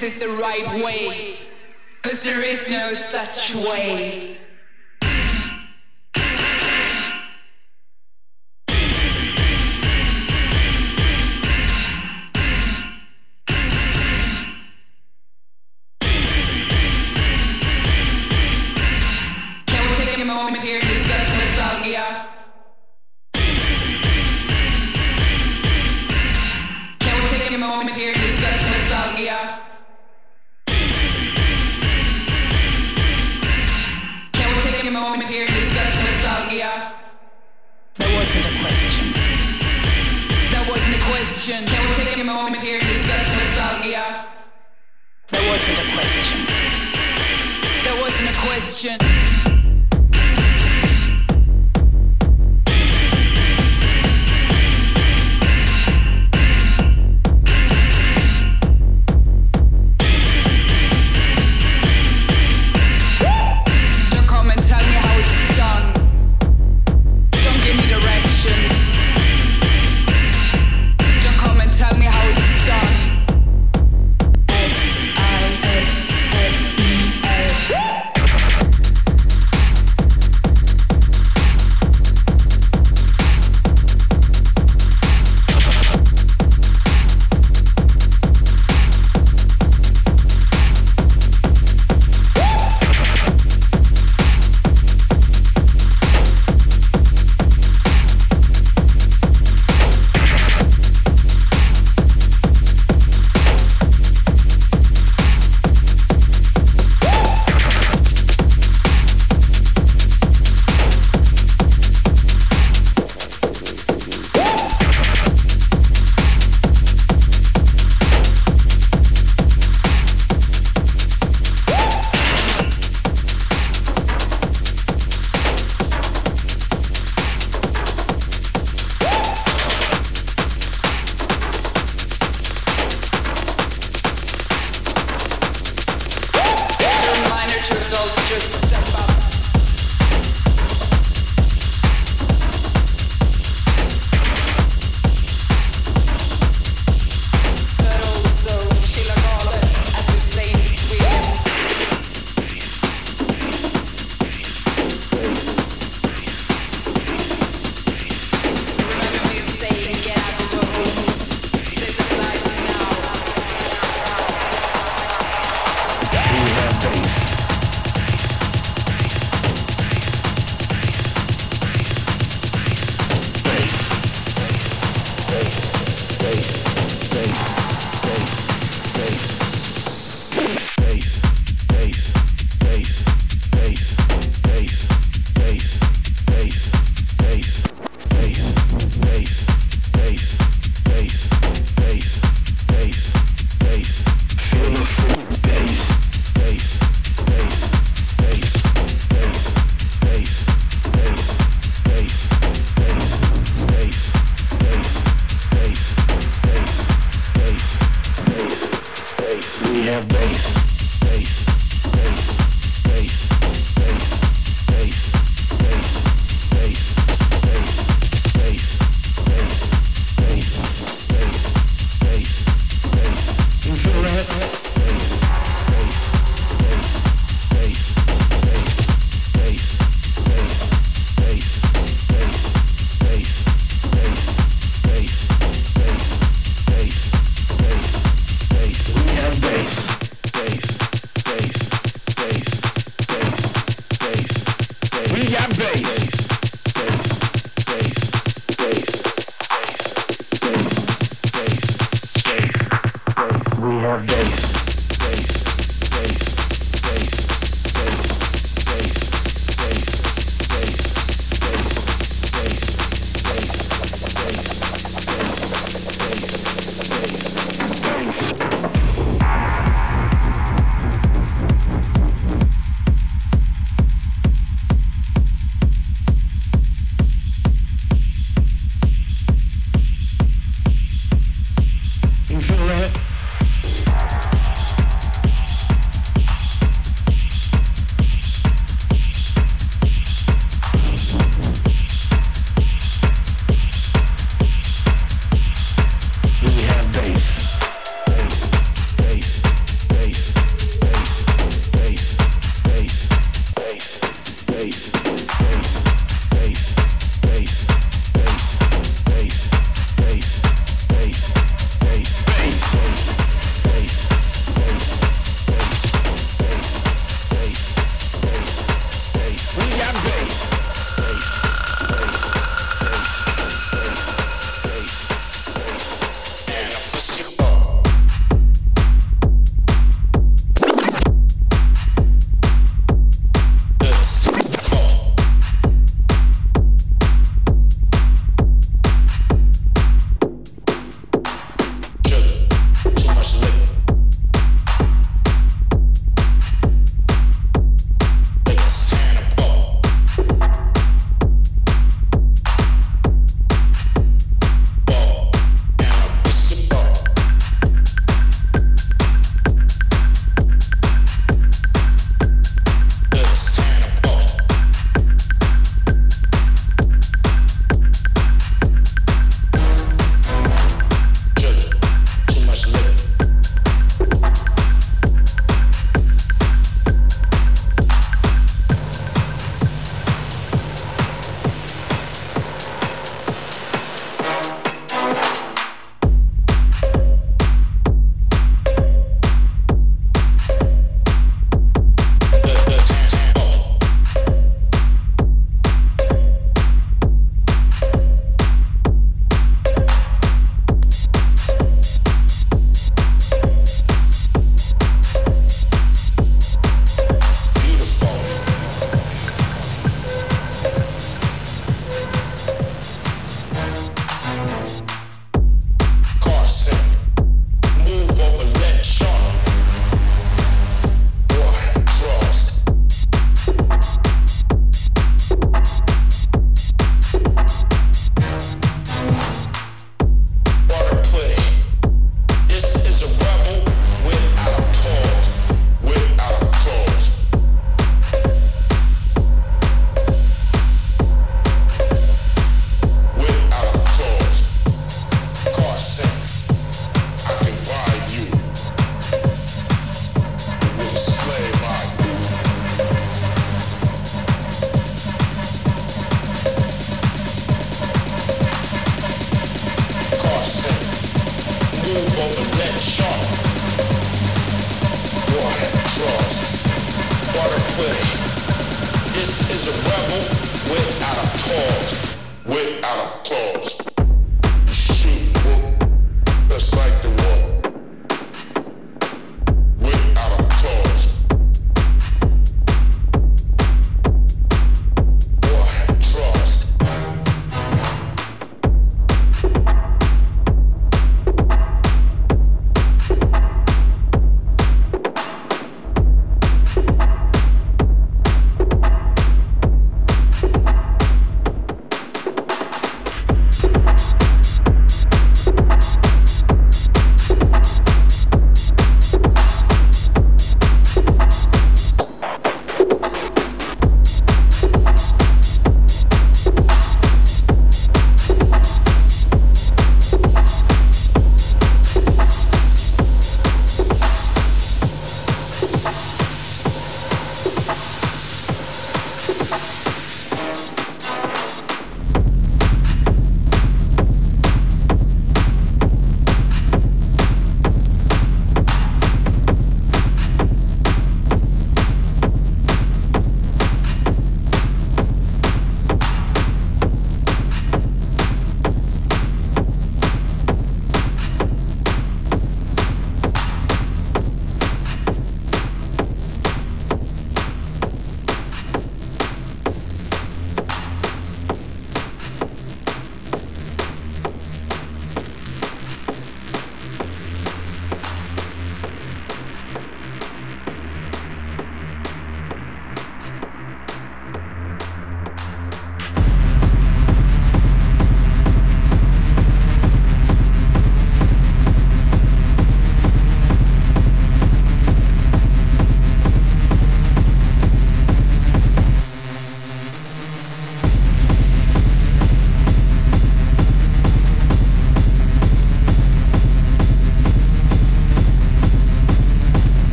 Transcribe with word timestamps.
this 0.00 0.12
is 0.12 0.20
the 0.20 0.25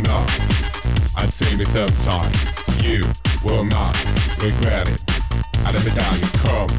or 0.00 0.08
not. 0.08 0.30
I 1.16 1.26
sing 1.26 1.60
it 1.60 1.66
sometimes. 1.66 2.82
You 2.82 3.04
will 3.44 3.64
not 3.64 3.94
regret 4.42 4.88
it. 4.88 5.02
I 5.64 5.72
never 5.72 5.90
doubt 5.90 6.20
you 6.20 6.28
come 6.38 6.70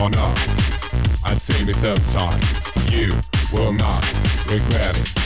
or 0.00 0.10
not. 0.10 0.36
I 1.24 1.34
sing 1.36 1.68
it 1.68 1.76
sometimes. 1.76 2.44
You 2.90 3.12
will 3.52 3.72
not 3.72 4.02
regret 4.50 4.96
it. 4.98 5.25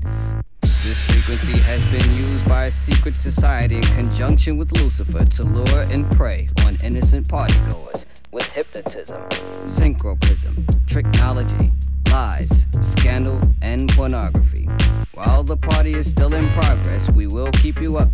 This 0.83 0.99
frequency 1.01 1.59
has 1.59 1.85
been 1.85 2.11
used 2.15 2.47
by 2.47 2.65
a 2.65 2.71
secret 2.71 3.15
society 3.15 3.75
in 3.75 3.83
conjunction 3.83 4.57
with 4.57 4.71
Lucifer 4.77 5.23
to 5.23 5.43
lure 5.43 5.81
and 5.91 6.09
prey 6.13 6.47
on 6.65 6.75
innocent 6.83 7.27
partygoers 7.27 8.07
with 8.31 8.47
hypnotism, 8.47 9.21
synchroprism, 9.65 10.65
tricknology, 10.87 11.71
lies, 12.09 12.65
scandal, 12.79 13.39
and 13.61 13.89
pornography. 13.91 14.67
While 15.13 15.43
the 15.43 15.55
party 15.55 15.91
is 15.91 16.09
still 16.09 16.33
in 16.33 16.49
progress, 16.49 17.09
we 17.11 17.27
will 17.27 17.51
keep 17.51 17.79
you 17.79 17.91
updated 17.91 18.10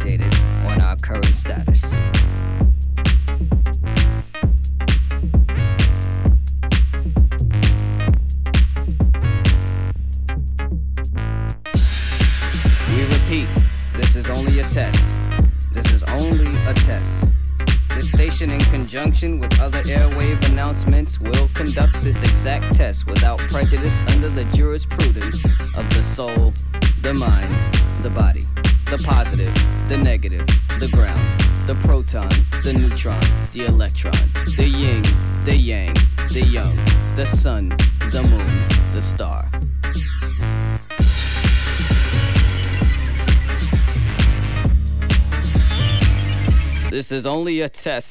only 47.38 47.62
a 47.62 47.70
test. 47.70 48.10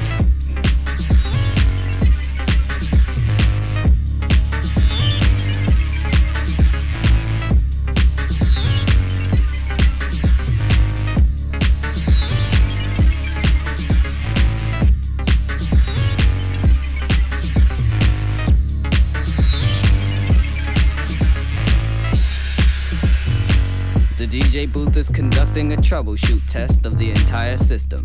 The 24.16 24.26
DJ 24.28 24.72
booth 24.72 24.96
is 24.96 25.08
conducting 25.08 25.72
a 25.72 25.76
troubleshoot 25.76 26.48
test 26.48 26.86
of 26.86 26.96
the 26.96 27.10
entire 27.10 27.58
system. 27.58 28.04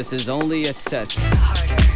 This 0.00 0.14
is 0.14 0.30
only 0.30 0.62
a 0.62 0.72
test. 0.72 1.18
This 1.18 1.89